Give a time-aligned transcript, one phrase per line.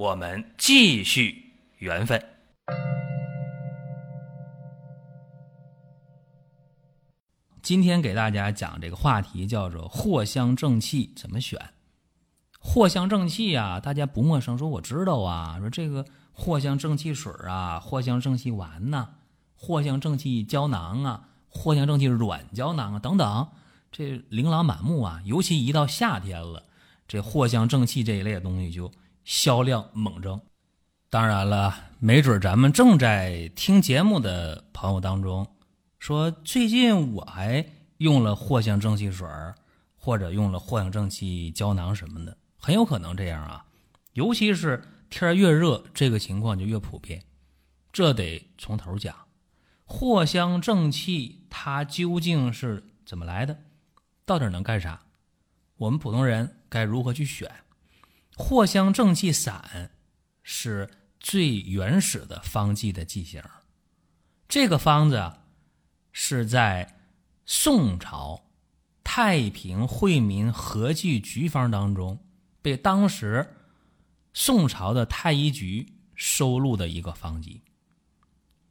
[0.00, 2.18] 我们继续缘分。
[7.60, 11.60] 今天给大家讲这个话题叫做藿香正气怎么选。
[12.62, 19.16] 藿香正气啊，大家不陌生，说我知道啊，说这个藿香正气水啊，藿香正气丸呐、
[19.58, 23.48] 藿香正气胶囊啊，藿香正气软胶囊啊等等，
[23.92, 25.20] 这琳琅满目啊。
[25.26, 26.64] 尤其一到夏天了，
[27.06, 28.90] 这藿香正气这一类的东西就
[29.24, 30.40] 销量猛增。
[31.08, 35.46] 当然了，没准咱们正在听节目的朋友当中，
[35.98, 37.64] 说最近我还
[37.98, 39.28] 用了藿香正气水，
[39.96, 43.64] 或者用了藿香正气胶囊什么的，很有可能这样啊。
[44.12, 47.22] 尤其是天越热，这个情况就越普遍。
[47.92, 49.14] 这得从头讲，
[49.86, 53.58] 藿香正气它究竟是怎么来的？
[54.24, 55.00] 到底能干啥？
[55.76, 57.50] 我们普通人该如何去选？
[58.40, 59.90] 藿香正气散
[60.42, 60.88] 是
[61.20, 63.42] 最原始的方剂的剂型。
[64.48, 65.32] 这个方子，
[66.10, 66.96] 是在
[67.44, 68.50] 宋朝
[69.04, 72.18] 太平惠民合剂局方当中
[72.62, 73.54] 被当时
[74.32, 77.62] 宋朝的太医局收录的一个方剂，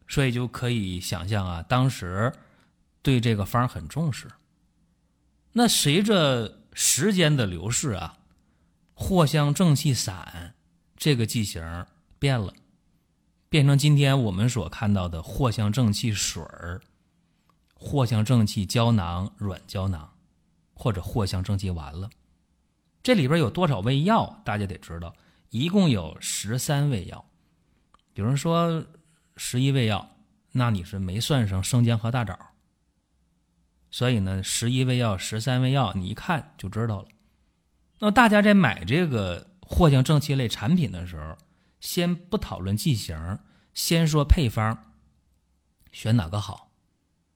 [0.08, 2.34] 所以就可以想象啊，当时
[3.02, 4.28] 对这个方很重视。
[5.54, 8.19] 那随着时间的流逝啊，
[9.00, 10.54] 藿香正气散
[10.98, 11.86] 这个剂型
[12.20, 12.54] 变了，
[13.48, 16.82] 变成今天我们所看到的藿香正气水儿、
[17.76, 20.14] 藿香正气胶囊、软胶囊，
[20.74, 22.10] 或者藿香正气丸了。
[23.02, 24.42] 这里边有多少味药？
[24.44, 25.16] 大家得知道，
[25.50, 27.26] 一共有十三味药。
[28.16, 28.86] 有人说
[29.38, 30.18] 十一味药，
[30.52, 32.38] 那你是没算上生姜和大枣。
[33.90, 37.08] 所以呢，十一味药、十三味药，你一看就知道了。
[38.00, 41.38] 那大家在买这个藿香正气类产品的时候，
[41.80, 43.40] 先不讨论剂型，
[43.74, 44.78] 先说配方，
[45.92, 46.72] 选哪个好？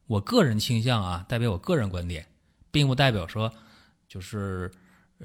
[0.07, 2.27] 我个人倾向啊，代表我个人观点，
[2.71, 3.53] 并不代表说
[4.07, 4.71] 就是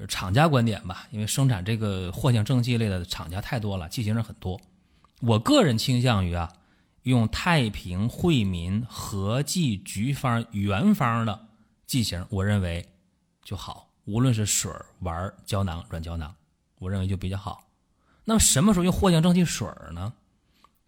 [0.07, 1.07] 厂家观点吧。
[1.11, 4.59] 因为生产这个藿香正气类的厂家太多了，剂型是很多。
[5.21, 6.53] 我个人倾向于啊。
[7.03, 11.47] 用太平惠民合剂局方原方的
[11.87, 12.87] 剂型，我认为
[13.41, 13.88] 就好。
[14.05, 16.35] 无论是水丸、胶囊、软胶囊，
[16.79, 17.69] 我认为就比较好。
[18.25, 20.13] 那么什么时候用藿香正气水呢？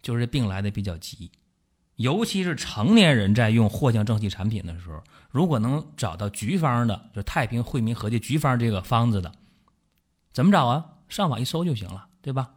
[0.00, 1.30] 就是这病来的比较急，
[1.96, 9.32] 尤其是成年人在用藿香正气产品的时候，如果能找到局方的，就太平惠民合剂局方这个方子的，
[10.32, 10.98] 怎么找啊？
[11.08, 12.54] 上网一搜就行了，对吧？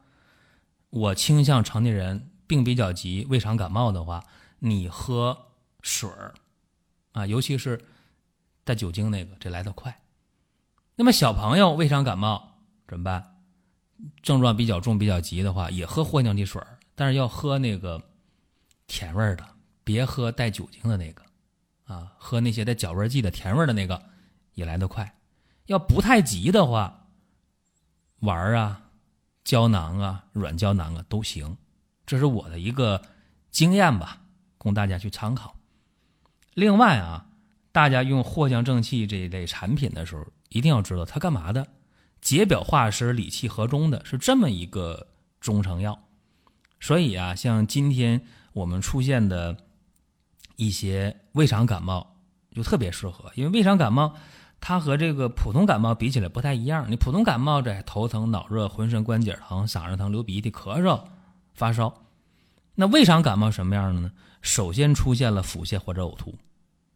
[0.90, 2.32] 我倾向成年人。
[2.48, 4.24] 病比较急，胃肠感冒的话，
[4.60, 5.36] 你喝
[5.82, 6.32] 水儿
[7.14, 7.84] 啊，尤其是
[8.64, 10.00] 带酒精那个，这来的快。
[10.96, 13.36] 那么小朋友胃肠感冒怎么办？
[14.22, 16.62] 症状比较重、比较急的话，也喝藿香正气水，
[16.96, 18.02] 但是要喝那个
[18.88, 19.46] 甜味的，
[19.84, 21.22] 别喝带酒精的那个
[21.86, 24.02] 啊，喝那些带脚味剂的甜味的那个
[24.54, 25.16] 也来得快。
[25.68, 27.08] 要不太急的话，
[28.20, 28.82] 丸啊、
[29.44, 31.58] 胶囊啊、软胶囊啊都行。
[32.06, 33.02] 这是我的一个
[33.50, 34.22] 经验吧，
[34.58, 35.56] 供大家去参考。
[36.54, 37.26] 另外啊，
[37.72, 41.68] 大家用藿香正气这一类产品的时候，一定要知道它干嘛的，
[42.22, 45.08] 解表化湿、理气和中的是这么一个
[45.42, 46.00] 中成药。
[46.80, 49.58] 所以啊，像今天我们出现的
[50.56, 52.16] 一些胃肠感冒，
[52.52, 54.16] 就特别适合，因为胃肠感冒
[54.62, 56.90] 它和这个普通感冒比起来不太一样。
[56.90, 61.04] 你普通感冒这头疼、脑热、浑身关节疼、嗓子疼、流鼻涕、咳嗽。
[61.54, 62.02] 发烧，
[62.76, 64.12] 那胃肠感冒什么样的呢？
[64.42, 66.36] 首先出现了腹泻或者呕吐，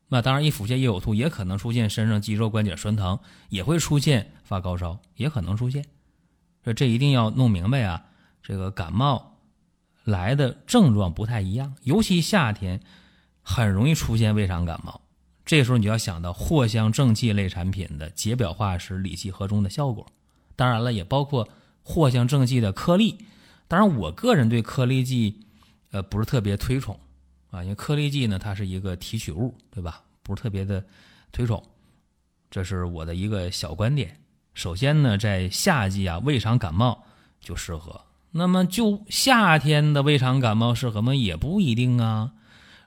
[0.10, 3.20] 那当然一腹泻一呕吐也可能出现身上肌肉关节酸疼，
[3.50, 5.86] 也会出现发高烧，也可能出现。
[6.64, 8.06] 说这一定要弄明白啊，
[8.42, 9.38] 这个感冒
[10.04, 12.82] 来的症状不太一样，尤其夏天
[13.42, 15.02] 很容易出现胃肠感冒，
[15.46, 20.06] 这时候你就要想到藿香正气类产品的解表化湿、理气和中的效果，
[20.56, 21.48] 当然了，也包括
[21.84, 23.18] 藿香正气的颗粒。
[23.68, 25.46] 当然，我个人对颗粒剂，
[25.92, 27.00] 呃，不是特别推崇，
[27.52, 30.02] 啊，因为颗粒剂呢，它是一个提取物，对吧？
[30.22, 30.84] 不是特别的
[31.32, 31.64] 推崇，
[32.52, 34.20] 这是我的一个小观点。
[34.54, 37.04] 首先呢，在夏季啊，胃肠感冒
[37.40, 38.02] 就适合
[38.32, 41.16] 那么就夏天的胃肠感冒适合吗？
[41.16, 42.34] 也不一定啊。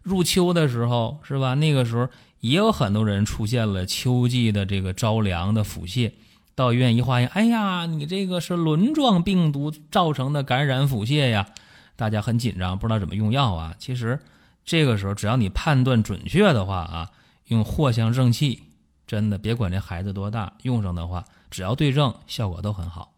[0.03, 1.55] 入秋的时候是吧？
[1.55, 2.09] 那个时候
[2.41, 6.13] 也有很多人出现了秋季的这个着凉的腹泻，
[6.55, 11.49] 到医院一化验，哎呀，你这个是轮状病毒造成的感染腹泻呀！
[11.97, 13.75] 大家很紧张，不知道怎么用药啊。
[13.79, 14.19] 其实
[14.65, 17.11] 这个时候只要你判断准确的话啊，
[17.47, 18.63] 用藿香正气，
[19.07, 23.13] 真的别管这孩子多大，用上的话，只要对症，效果都很好。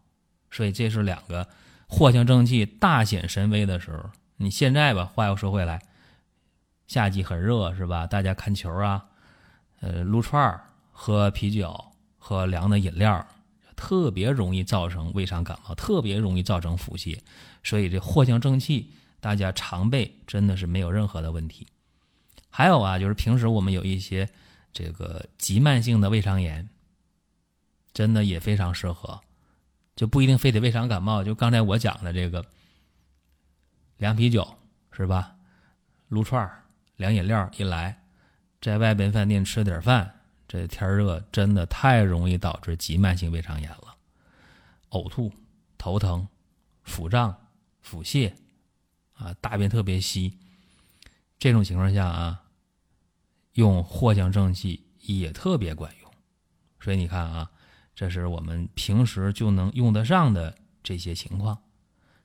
[0.49, 1.47] 所以这是两个。
[1.87, 5.79] 藿香正气大显神威的时候，你现在吧，话又说回来，
[6.87, 8.07] 夏季很热是吧？
[8.07, 9.05] 大家看球啊，
[9.81, 10.61] 呃，撸串儿、
[10.91, 11.85] 喝啤酒、
[12.17, 13.25] 喝凉的饮料，
[13.75, 17.19] 特别容易造成胃肠感冒，特别容易造成腹泻。
[17.63, 18.91] 所以这藿香正气，
[19.25, 21.65] 大家常备真的是没有任何的问题。
[22.47, 24.29] 还有啊，就是平时我们有一些
[24.71, 26.69] 这个急慢性的胃肠炎，
[27.91, 29.19] 真的也非常适合。
[29.95, 32.45] 就不一定非得胃肠感冒，就刚才我讲的这个
[33.97, 34.47] 凉啤酒
[34.91, 35.35] 是吧？
[36.09, 36.47] 撸串、
[36.95, 37.99] 凉饮料一来，
[38.61, 43.95] 在外边饭店吃点饭，这天热真的太容易导致急慢性胃肠炎了，
[44.91, 45.33] 呕吐、
[45.79, 46.27] 头疼、
[46.83, 47.35] 腹胀、
[47.81, 48.31] 腹泻
[49.15, 50.37] 啊，大便特别稀。
[51.39, 52.43] 这种情况下啊，
[53.53, 56.11] 用藿香正气也特别管用。
[56.79, 57.51] 所以你看啊。
[57.97, 60.53] 这是我们平时就能用得上的
[60.83, 61.57] 这些情况，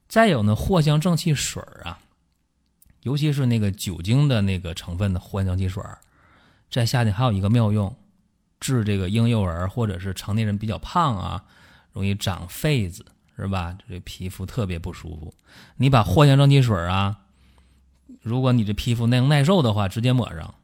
[0.09, 2.01] 再有呢，藿香正气水啊，
[3.03, 5.81] 尤其是那个酒精的那个成分的藿香正气水，
[6.69, 7.97] 在夏天还有一个妙用，
[8.59, 11.45] 治这个婴幼儿或者是成年人比较胖啊，
[11.93, 13.07] 容易长痱子
[13.41, 13.77] 是吧？
[13.89, 15.33] 这皮肤特别不舒服，
[15.77, 17.21] 你把藿香正气水啊，
[18.21, 20.55] 如果你这皮肤能耐受的话，直接抹上；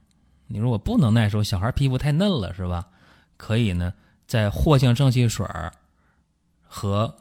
[0.47, 2.89] 你如果不能耐受，小孩皮肤太嫩了是吧？
[3.37, 3.95] 可以呢。
[4.27, 5.47] 在藿香正气水
[6.63, 7.17] 和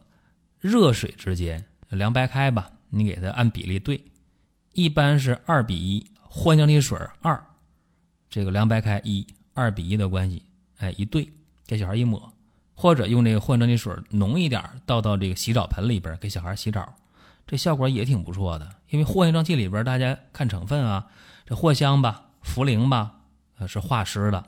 [0.59, 4.03] 热水之间凉白开吧，你给它按比例兑，
[4.73, 7.39] 一般是二比一，藿香正气水二，
[8.27, 10.41] 这个凉白开一，二比一的关系，
[10.77, 11.31] 哎，一兑
[11.67, 12.33] 给小孩一抹，
[12.75, 16.93] 或者用这个藿香正气水浓一点倒到这个洗澡盆里边给小孩洗澡，
[17.47, 18.69] 这效果也挺不错的。
[18.89, 21.07] 因为藿香正气里边大家看成分啊，
[21.45, 23.13] 这藿香吧、茯苓吧，
[23.57, 24.43] 呃是化湿的。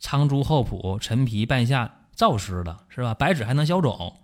[0.00, 3.14] 苍术、厚朴、陈皮、半夏燥湿的，是吧？
[3.14, 4.16] 白芷还能消肿。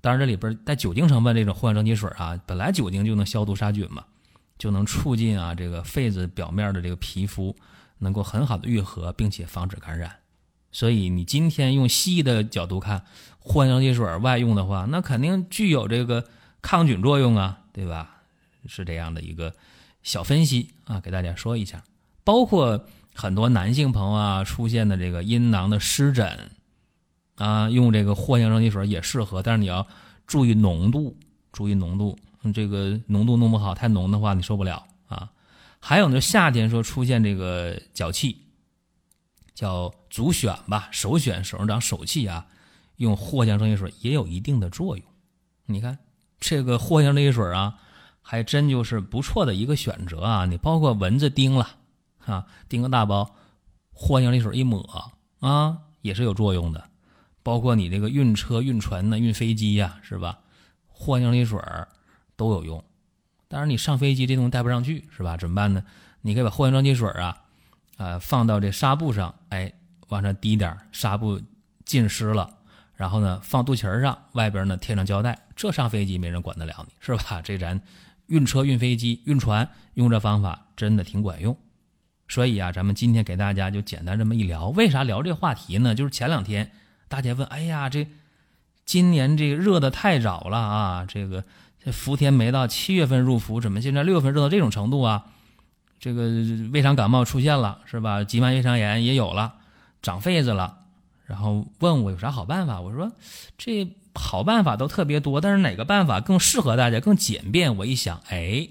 [0.00, 4.04] 当然，这里边带酒精成分这种藿香正气水啊，本来酒精就能消毒杀菌嘛，
[4.58, 7.56] 就能促进啊这个痱子表面的这个皮肤
[7.98, 10.14] 能够很好的愈合，并且防止感染。
[10.76, 13.02] 所以，你今天用西医的角度看，
[13.42, 16.22] 藿香正气水外用的话，那肯定具有这个
[16.60, 18.16] 抗菌作用啊，对吧？
[18.66, 19.54] 是这样的一个
[20.02, 21.82] 小分析啊，给大家说一下，
[22.24, 22.84] 包括。
[23.18, 26.50] 很多男性朋友啊出现的这个阴囊的湿疹，
[27.36, 29.86] 啊，用这个藿香正气水也适合，但是你要
[30.26, 31.16] 注意浓度，
[31.50, 32.18] 注意浓度，
[32.52, 35.30] 这个浓度弄不好，太浓的话你受不了啊。
[35.80, 38.36] 还有呢，夏天说出现这个脚气，
[39.56, 42.46] 叫足选吧，首选，手上长手气啊，
[42.96, 45.04] 用藿香正气水也有一定的作用。
[45.64, 45.98] 你看
[46.38, 47.78] 这个藿香正气水啊，
[48.20, 50.44] 还真就是不错的一个选择啊。
[50.44, 51.68] 你包括蚊子叮了。
[52.26, 53.36] 啊，叮个大包，
[53.94, 54.82] 藿香正气水一抹
[55.38, 56.90] 啊，也是有作用的。
[57.44, 60.40] 包括你这个运车、运船呢、运飞机呀，是吧？
[60.92, 61.60] 藿香正气水
[62.36, 62.84] 都有用。
[63.46, 65.36] 当然，你上飞机这东西带不上去，是吧？
[65.36, 65.84] 怎么办呢？
[66.20, 67.44] 你可以把藿香正气水啊，
[67.96, 69.72] 啊，放到这纱布上，哎，
[70.08, 71.40] 往上滴点，纱布
[71.84, 72.50] 浸湿了，
[72.94, 77.40] 然后呢，放肚脐儿上，外边呢贴上胶带，这上飞机没人管得了你，是吧？
[77.44, 77.80] 这咱
[78.26, 81.56] 运车、运飞机、运船用这方法真的挺管用。
[82.28, 84.68] 所以啊，咱们今天给大家就简单这么一聊。
[84.70, 85.94] 为啥聊这话题呢？
[85.94, 86.72] 就是前两天
[87.08, 88.06] 大家问，哎呀，这
[88.84, 91.06] 今年这个热的太早了啊！
[91.06, 91.44] 这个
[91.82, 95.26] 这伏天没到七月份入伏，怎么现在六月份热到这种程度啊？
[95.98, 96.22] 这个
[96.72, 98.22] 胃肠感冒出现了是吧？
[98.24, 99.54] 急慢胃肠炎也有了，
[100.02, 100.78] 长痱子了。
[101.24, 102.80] 然后问我有啥好办法？
[102.80, 103.10] 我说
[103.58, 107.76] 这好办法都特别多，但是哪个办法更适合大家、更简便？
[107.76, 108.68] 我一想，哎，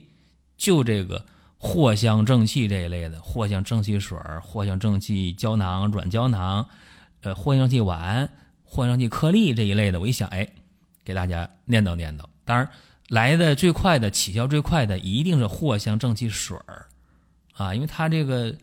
[0.57, 1.25] 就这个。
[1.57, 6.67] 藿香正气这一类的，藿香正气水、藿香正气胶囊、软胶囊，
[7.21, 8.29] 呃，藿香正气丸、
[8.69, 10.47] 藿香正气颗粒这一类的，我一想，哎，
[11.03, 12.23] 给大家念叨念叨。
[12.43, 12.69] 当然，
[13.07, 16.85] 来的最快的、起效最快的，一定是藿香正气水儿
[17.55, 18.55] 啊，因为它这个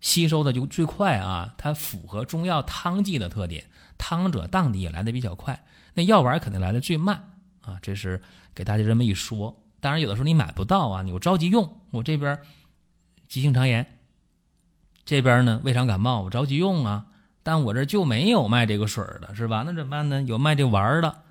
[0.00, 3.64] 吸收的就最快啊，它符合中药汤剂的特点，
[3.96, 7.78] 汤者当地也来的比较快，那药丸肯定来的最慢啊。
[7.80, 8.20] 这是
[8.54, 9.62] 给大家这么一说。
[9.80, 12.38] 当然，有的时候你买不到啊，你我着急用，我这边
[13.28, 13.98] 急性肠炎，
[15.04, 17.06] 这边呢胃肠感冒，我着急用啊，
[17.42, 19.64] 但我这就没有卖这个水的，是吧？
[19.66, 20.22] 那怎么办呢？
[20.22, 21.22] 有卖这丸的、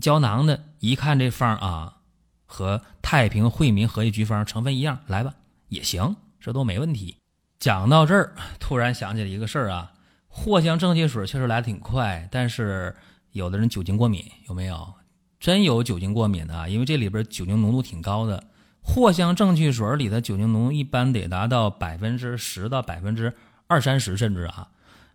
[0.00, 1.98] 胶囊的，一看这方啊，
[2.46, 5.34] 和太平惠民合益局方成分一样，来吧，
[5.68, 7.18] 也行，这都没问题。
[7.58, 9.92] 讲到这儿，突然想起了一个事儿啊，
[10.28, 12.96] 藿香正气水确实来的挺快，但是
[13.32, 14.94] 有的人酒精过敏，有没有？
[15.38, 18.44] 真有酒精过敏的，啊因为这里边酒精浓度挺高的。
[18.82, 23.34] 藿香正气水里的酒精浓度一般得达到百分之十到百分之
[23.66, 24.68] 二三十，甚至啊，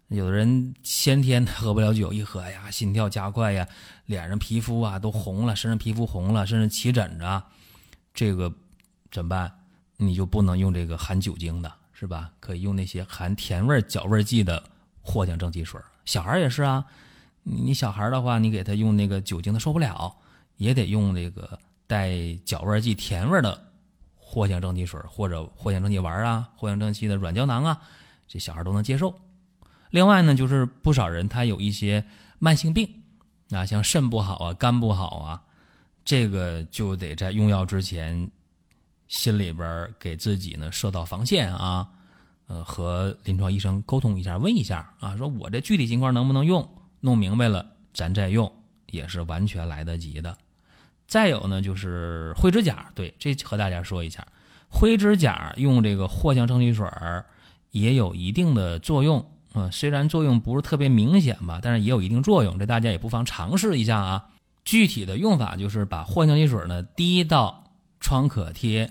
[0.08, 3.67] 有的人先天 喝不了酒，一喝呀，心跳加快呀，
[4.05, 7.44] 脸上皮肤啊都红了，身上皮肤红了，甚至起疹子，
[8.13, 8.53] 这个
[9.12, 9.51] 怎么办？
[9.97, 12.31] 你就不能用这个含酒精的，是吧？
[12.39, 14.63] 可以用那些含甜味角味剂的
[15.03, 15.79] 藿香正气水。
[16.05, 16.85] 小孩也是啊。
[17.47, 20.15] 你小孩的话，你给他用那个酒精，他受不了，
[20.57, 23.67] 也得用那个带角味剂、甜味的
[24.19, 27.79] 藿香正气水或者藿香正气丸啊、藿香正气的软胶囊啊，
[28.27, 29.13] 这小孩都能接受。
[29.91, 32.03] 另外呢，就是不少人他有一些
[32.39, 32.89] 慢性病
[33.51, 35.43] 啊，像肾不好啊、肝不好啊，
[36.03, 38.27] 这个就得在用药之前
[39.07, 41.88] 心里边给自己呢设到防线啊，
[42.47, 46.67] 呃，和临床医生沟通一下，问一下啊，说我这具体情况能不能用？
[47.01, 48.51] 弄明白了，咱再用
[48.88, 50.35] 也是完全来得及的。
[51.07, 54.25] 再有呢，就是灰指甲，对，这和大家说一下，
[54.69, 56.89] 灰指甲用这个藿香正气水
[57.69, 64.29] 也有一定的作用啊，虽然作用不是特别明显吧，但是也有一定作用，这大家也不妨尝试一下啊。
[64.63, 67.64] 具体的用法就是把藿香正气水呢滴到
[68.05, 68.88] 创可贴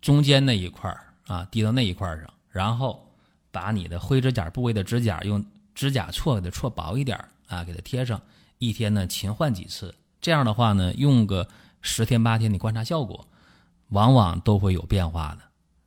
[0.00, 0.92] 中间那一块
[1.28, 3.08] 啊，滴到那一块上，然后
[3.52, 5.44] 把你的灰指甲部位的指甲用。
[5.72, 8.20] 指甲锉给它锉薄一点啊，给它贴上，
[8.58, 11.46] 一天呢勤换几次，这样的话呢，用个
[11.80, 13.24] 十天八天，你观察效果，
[13.90, 15.42] 往往都会有变化的。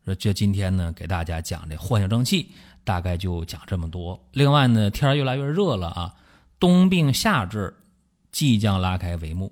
[0.05, 2.49] 说这今天呢，给大家讲这藿香正气，
[2.85, 4.17] 大概就讲这么多。
[4.31, 6.15] 另外呢，天越来越热了啊，
[6.57, 7.75] 冬病夏治
[8.31, 9.51] 即将拉开帷幕，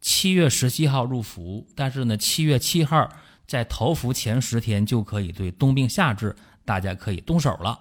[0.00, 3.08] 七月十七号入伏，但是呢，七月七号
[3.46, 7.78] 在头伏前十天就可以对冬病夏治，大家可以动手了。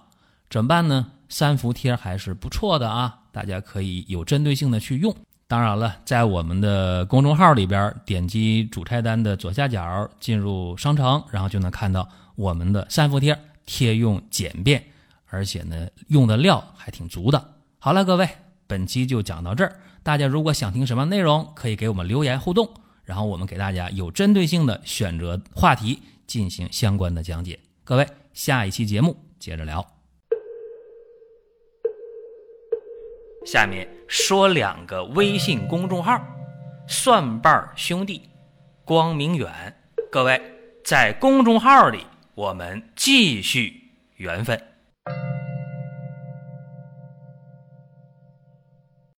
[0.50, 1.12] 怎么办呢？
[1.30, 5.16] 三伏贴还是不错的啊，大家可以有针对性的去用。
[5.48, 14.84] 当然了，在我们的公众号里边，点击主菜单的左下角，进入商城，然后就能看到我们的三伏贴，贴用简便，
[15.28, 17.54] 而且呢，用的料还挺足的。
[17.80, 18.28] 好了，各位，
[18.68, 19.80] 本期就讲到这儿。
[20.04, 27.60] 大家如果想听什么内容，可以给我们留言互动，然后我们给大家有针对性的选择话题进行相关的讲解。
[27.84, 29.86] 各位，下一期节目接着聊。
[33.46, 36.22] 下面说两个微信公众号：
[36.88, 38.22] 蒜瓣兄弟、
[38.86, 39.76] 光明远。
[40.12, 40.42] 各位
[40.84, 44.69] 在公众号里，我们继续缘分。